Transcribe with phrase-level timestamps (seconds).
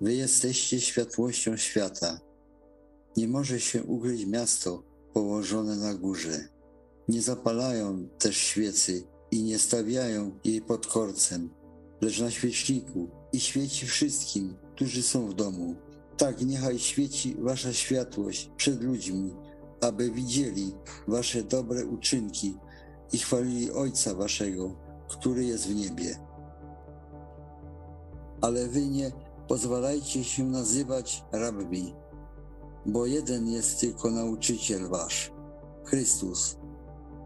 [0.00, 2.20] Wy jesteście światłością świata.
[3.16, 4.82] Nie może się ukryć miasto
[5.12, 6.48] położone na górze.
[7.08, 11.50] Nie zapalają też świecy i nie stawiają jej pod korcem,
[12.00, 15.76] lecz na świeczniku i świeci wszystkim, którzy są w domu.
[16.16, 19.34] Tak niechaj świeci wasza światłość przed ludźmi,
[19.80, 20.72] aby widzieli
[21.08, 22.54] wasze dobre uczynki
[23.12, 24.76] i chwalili Ojca waszego,
[25.08, 26.18] który jest w niebie.
[28.40, 29.12] Ale wy nie
[29.48, 31.94] pozwalajcie się nazywać rabbi,
[32.86, 35.32] bo jeden jest tylko nauczyciel wasz,
[35.84, 36.56] Chrystus,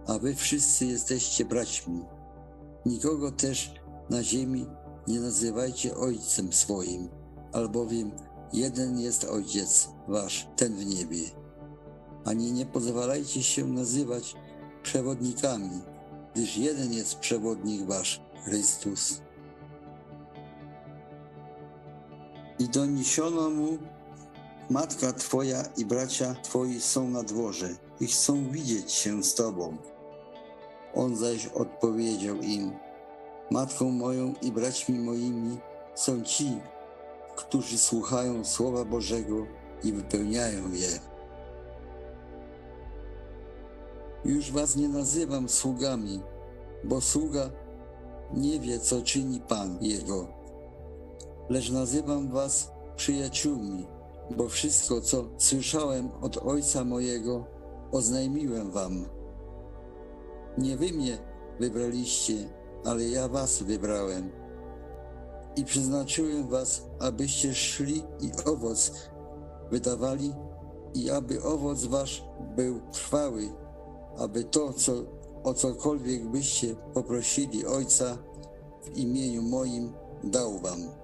[0.07, 2.05] a wy wszyscy jesteście braćmi.
[2.87, 3.75] Nikogo też
[4.11, 4.67] na ziemi
[5.09, 7.09] nie nazywajcie ojcem swoim,
[7.53, 8.11] albowiem
[8.53, 11.23] jeden jest ojciec wasz, ten w niebie.
[12.25, 14.37] Ani nie pozwalajcie się nazywać
[14.83, 15.81] przewodnikami,
[16.34, 19.20] gdyż jeden jest przewodnik wasz, Chrystus.
[22.63, 23.79] I doniesiono mu,
[24.71, 27.69] matka twoja i bracia twoi są na dworze
[28.01, 29.77] i chcą widzieć się z tobą.
[30.95, 32.73] On zaś odpowiedział im,
[33.51, 35.59] matką moją i braćmi moimi
[35.95, 36.61] są ci,
[37.37, 39.47] którzy słuchają Słowa Bożego
[39.85, 40.99] i wypełniają je.
[44.25, 46.21] Już was nie nazywam sługami,
[46.85, 47.51] bo sługa
[48.35, 50.42] nie wie, co czyni Pan jego.
[51.53, 53.86] Lecz nazywam was przyjaciółmi,
[54.36, 57.44] bo wszystko, co słyszałem od Ojca mojego,
[57.91, 59.05] oznajmiłem wam.
[60.59, 61.19] Nie wy mnie
[61.61, 62.34] wybraliście,
[62.84, 64.31] ale ja was wybrałem
[65.56, 68.92] i przeznaczyłem was, abyście szli i owoc
[69.70, 70.34] wydawali
[70.94, 72.25] i aby owoc wasz
[72.56, 73.53] był trwały,
[74.19, 74.92] aby to, co,
[75.44, 78.19] o cokolwiek byście poprosili Ojca
[78.83, 79.92] w imieniu moim,
[80.25, 81.02] dał wam.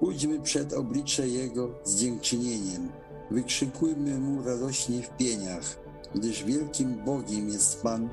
[0.00, 2.92] Pójdźmy przed oblicze Jego z dziękczynieniem,
[3.30, 5.78] wykrzykujmy Mu radośnie w pieniach,
[6.14, 8.08] gdyż wielkim Bogiem jest Pan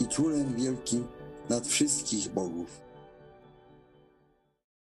[0.00, 1.06] i Królem wielkim
[1.48, 2.89] nad wszystkich bogów.